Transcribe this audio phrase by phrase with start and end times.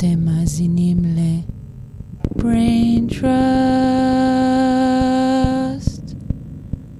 [0.00, 2.40] אתם מאזינים ל-brain
[3.10, 3.24] trust,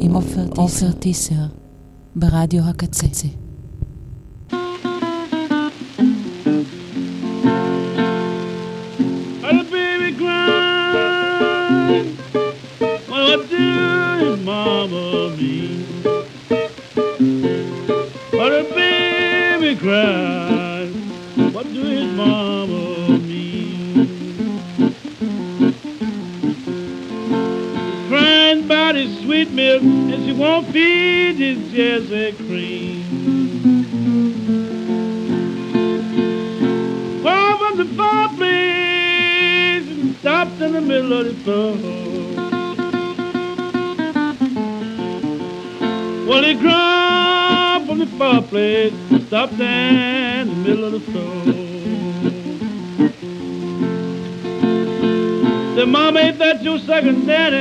[0.00, 0.14] עם
[0.56, 1.46] עופר טיסר.
[2.16, 3.06] ברדיו הקצה.
[57.22, 57.53] said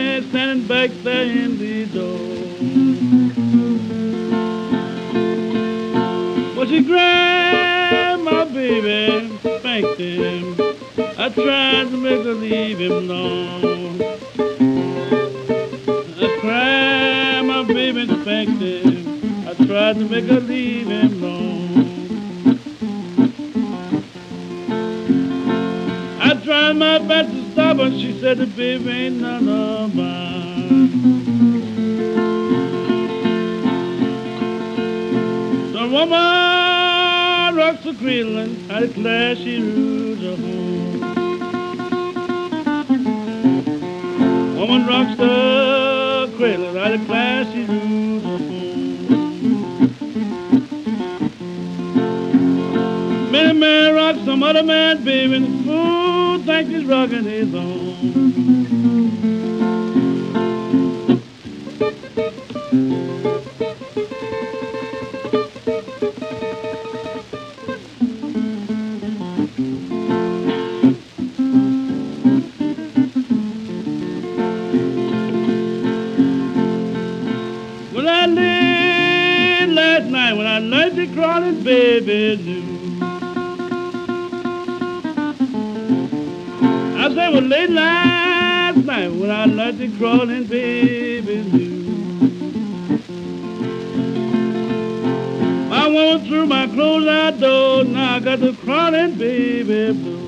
[35.93, 40.99] woman rocks the cradle and I declare she rules her home.
[44.57, 49.07] Woman rocks the cradle and I declare she rules her home.
[53.31, 58.23] Many man rocks some other man, baby, and the fool thinks he's rocking his own.
[81.72, 82.98] baby blue.
[86.96, 91.68] I said, well, late last night when I let the crawling baby blue.
[95.72, 100.18] I went through my closed out door, now I got the crawling baby blue.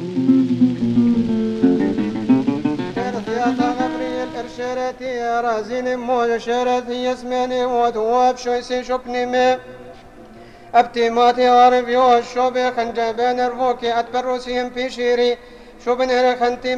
[4.57, 9.59] شرتي رازين مو شرتي يسمني وتواب شو يسي شبني مي
[10.76, 15.38] ابتماتي غربي والشوبي خنجا بين الروكي اتبروسيهم في شيري.
[15.86, 16.74] شو بنهر خنتي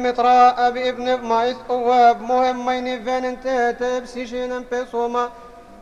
[0.66, 5.30] أبي ابن مايث أواب مهم ميني فين انت تبسي شينم بيصوما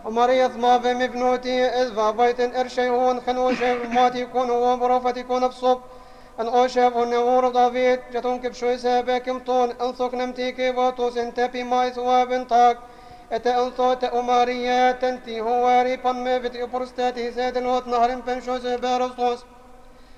[0.04, 5.78] ومريض ما في مبنوتي إذ بيت ارشيهون خنوشي ماتي يكون هو بروفتي يكون بصب
[6.40, 11.64] أن اوشف ونور دافيد جتون كبشوي سابكم طون انصك نمتيكي بوتوس انت بي
[13.32, 19.44] اتأنصوت أمارية تنتي هواري بان بتي برستاتي سيد الوط نهر بنشوز بارسوس.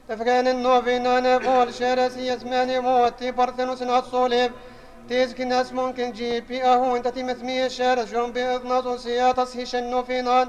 [0.09, 4.53] تفكان النوفينا نبول شرسي يسماني موتي برثنوس نعصوليب
[5.09, 10.49] تيزكي ناس ممكن جي بي اهو انت تمثمي الشارس جون بإذنات سياطس هيشنو فينان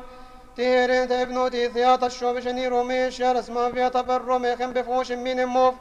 [0.56, 5.74] تيرين تبنو تي ثياط الشوب شنيرو مي الشارس ما فيها تبرو ميخن بفوش من موف.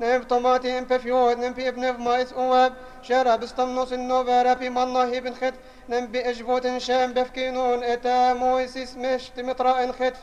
[0.00, 2.72] نم طماطي ام بفيود نم بي ابن مايس اواب
[3.02, 5.54] شارع بستمنوس النوفارا بي مالله بن خد
[5.88, 10.14] نم بأجبوت شام بفكينون اتا مويسيس مش تمترا ان خد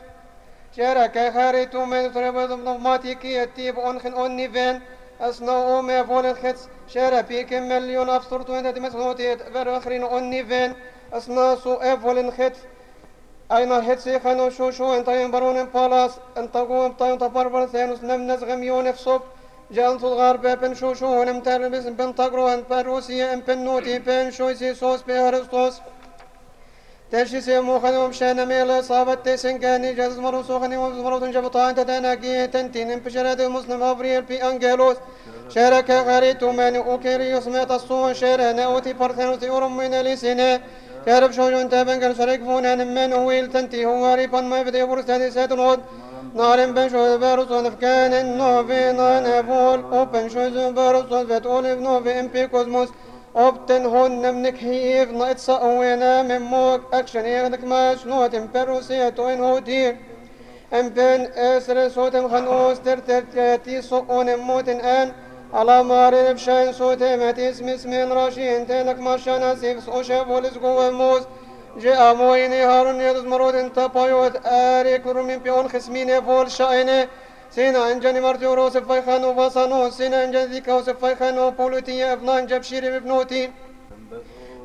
[0.76, 2.52] شارع كي خاريتو من تربض
[2.86, 4.80] ماتي كي يتيب اونخن اون نيفين
[5.20, 6.56] اسنو اومي فول خد
[6.88, 10.74] شارع بي كم مليون افسرتو انت تمسنوتي بر اخرين اون نيفين
[11.12, 12.52] اسنا سو ايفول خد
[13.52, 18.96] أين خانو شو شو انت ينبرون بالاس انت قوم طيب تبربر ثانوس نم نزغم يونف
[18.96, 19.22] صب
[19.72, 24.30] جالت الغرب بن شو شو نم تربس بن تقرو ان بروسيا ان بن نوتي بن
[24.30, 25.74] شو سي صوص بهرستوس
[27.12, 33.00] تشي سي موخن شان ميلا صابت تسن كاني جاز مرو سوخني ومرو جبطان تتناكي تنتين
[33.00, 34.96] بشرات مسلم ابريل بي انجلوس
[35.54, 39.76] شارك غريتو من اوكيريوس ميت الصون شارع ناوتي بارثنوتي اورم
[41.06, 45.28] كارب شوجون تابن كان شريك فونان من ويل تنتي هو ريبان ما بدي برس هذه
[45.30, 45.80] سات الغد
[46.34, 49.80] نارن بن شو بارس ونفكان انه في نان أبول.
[49.92, 52.88] أوبن شو بارس ونفتول ابنه في ام بي كوزموس.
[53.36, 56.80] أوبتن هون نمنك هيف نايت ساوينا من موك.
[56.92, 58.34] أكشن يغنك ماش نوت.
[58.34, 59.96] امبروسية توين هو دير.
[60.72, 65.12] ام بن إسر صوتم خنوس تر تر تي سقون موتن آن.
[65.54, 70.56] اللهم أرنا بشأن سوتيمة اسم اسمين راشين تينك مشانا سيفس أشابولس
[70.92, 71.22] موز
[71.82, 77.08] جاء مويني هارون يدز مرود تبايوت آري كرمين بيون خسمين فول شأنه
[77.50, 80.72] سينا انجن مرتي روسف فيخان وفصانو سينا انجن ذيكا
[82.12, 83.50] ابنان جبشير ابنوتي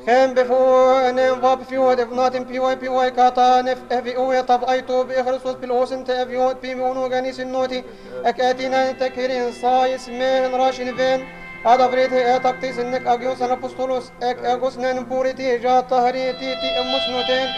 [0.06, 4.64] بفو نيم فاب في ود افنات بي واي بي واي كاتا نف افي أو طب
[4.64, 7.84] ايتو بإخرسوس بالهوسن تافي ود بي مونو غانيس النوتي
[8.24, 11.24] اكاتينا تكيرين صايس مين راشن فين.
[11.66, 16.80] هذا فريتي اتقتيس انك اجيوس أنا بستولوس اك اغوس نان بوريتي جا طهري تي تي
[16.80, 17.48] امس نوتين.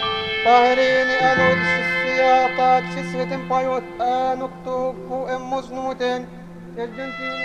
[0.45, 6.29] طاهرين انو السياطات شسوتين بايوت انكتو كو امس نوتين.
[6.77, 7.39] تجنتين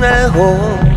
[0.00, 0.89] 然后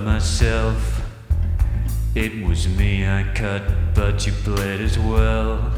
[0.00, 1.02] myself.
[2.14, 3.62] It was me I cut,
[3.94, 5.72] but you bled as well.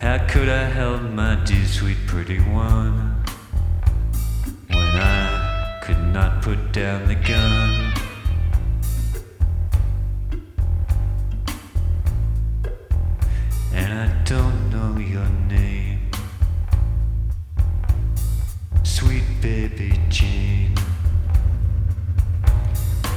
[0.00, 3.24] How could I help my dear sweet pretty one
[4.68, 7.94] when I could not put down the gun?
[13.72, 16.10] And I don't know your name,
[18.82, 20.01] sweet baby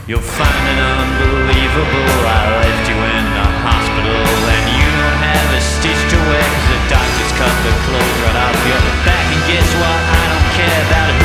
[0.07, 2.13] You'll find it unbelievable.
[2.29, 4.21] I left you in the hospital
[4.53, 8.37] and you don't have a stitch to wear 'cause the doctors cut the clothes right
[8.37, 9.25] off your back.
[9.33, 9.99] And guess what?
[10.21, 11.24] I don't care about who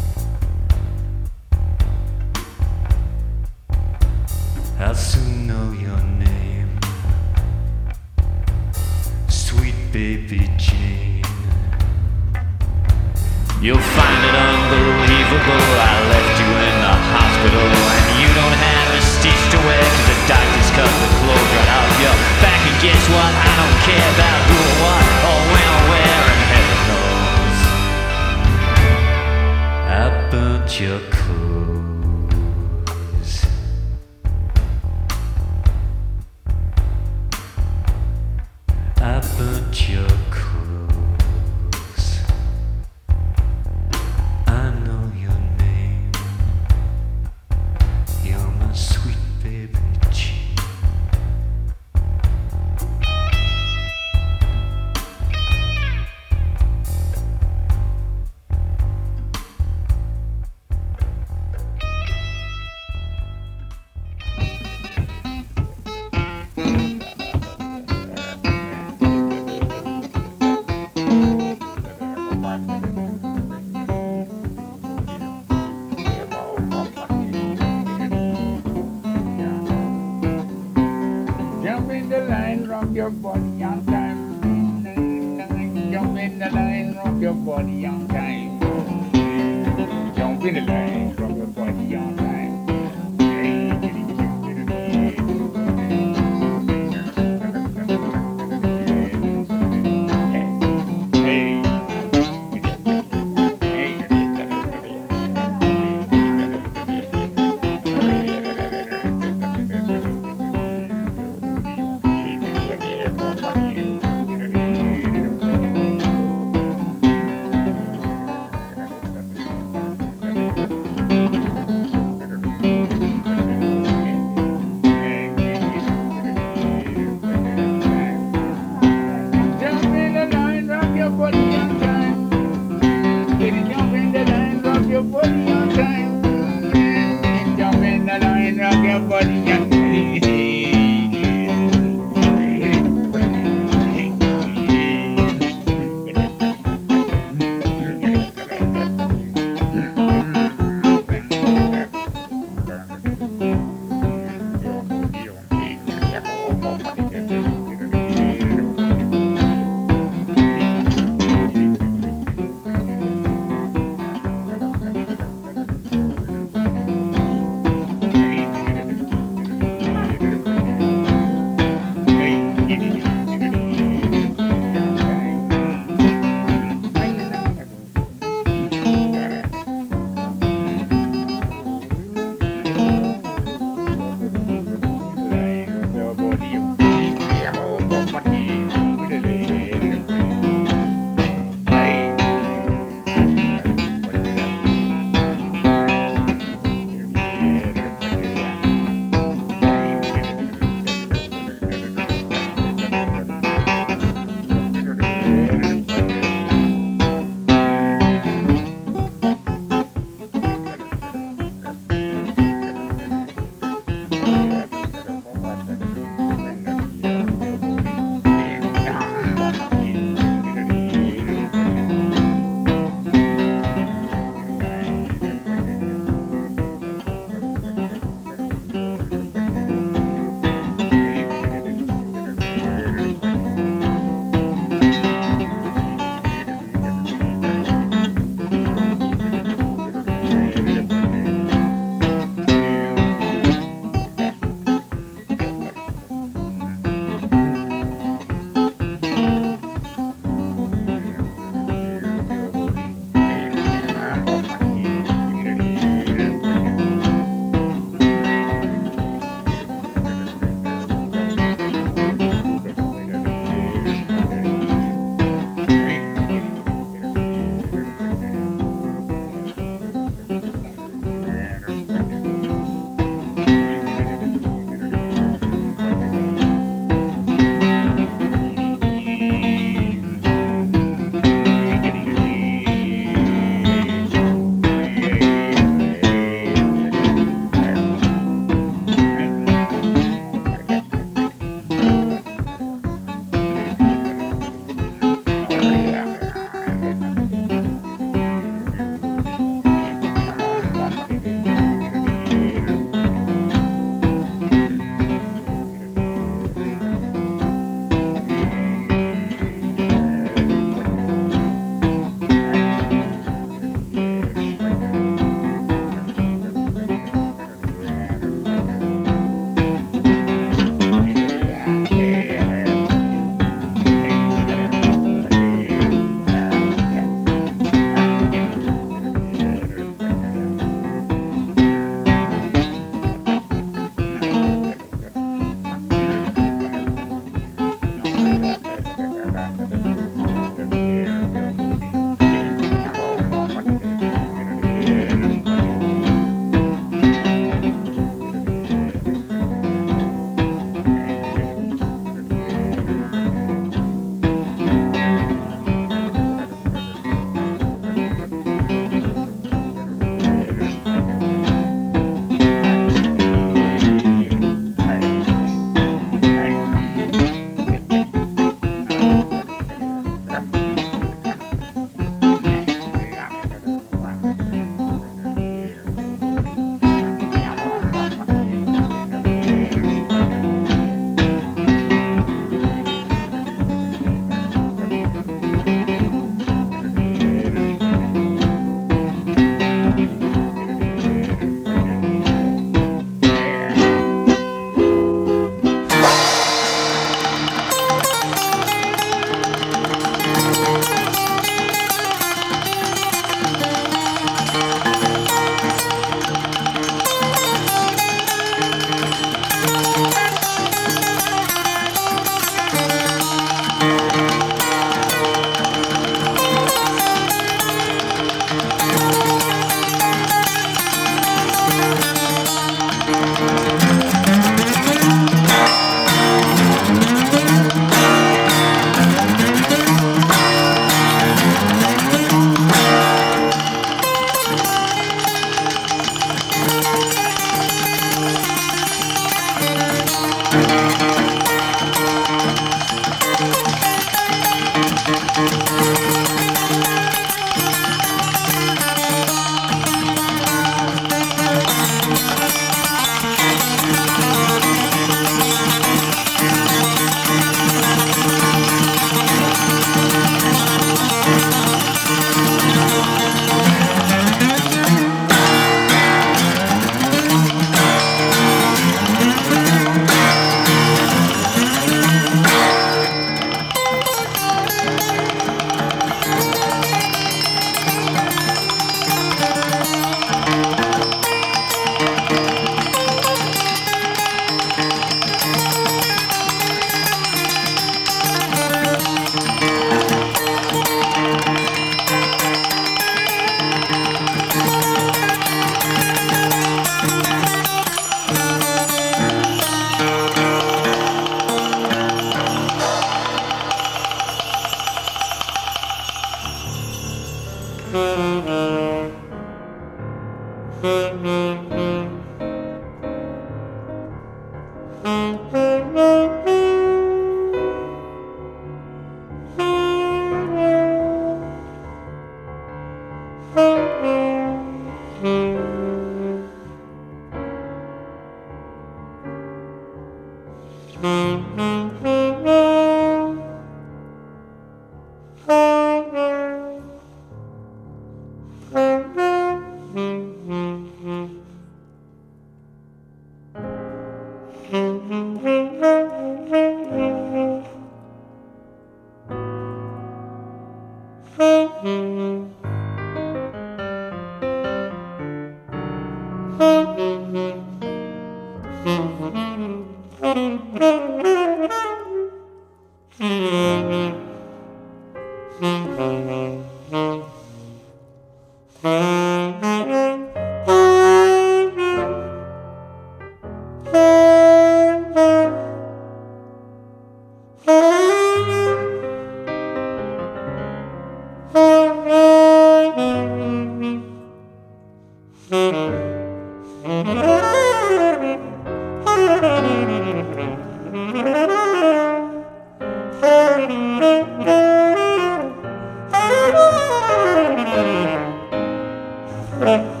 [599.61, 600.00] Uh-huh.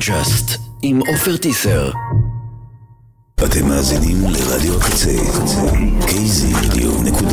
[0.00, 1.90] ביינג'רסט, עם עופר טיסר.
[3.44, 5.16] אתם מאזינים לרדיו הקצה,
[6.00, 7.24] kzradio.net